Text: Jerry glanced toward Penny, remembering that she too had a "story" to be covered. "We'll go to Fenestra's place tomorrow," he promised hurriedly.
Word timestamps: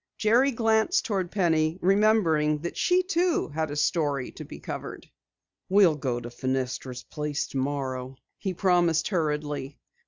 Jerry 0.17 0.49
glanced 0.49 1.05
toward 1.05 1.29
Penny, 1.29 1.77
remembering 1.79 2.57
that 2.63 2.75
she 2.75 3.03
too 3.03 3.49
had 3.49 3.69
a 3.69 3.75
"story" 3.75 4.31
to 4.31 4.43
be 4.43 4.57
covered. 4.59 5.07
"We'll 5.69 5.93
go 5.93 6.19
to 6.19 6.31
Fenestra's 6.31 7.03
place 7.03 7.45
tomorrow," 7.45 8.15
he 8.39 8.55
promised 8.55 9.09
hurriedly. 9.09 9.77